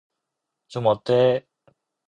좀 0.67 0.87
어때? 0.87 1.45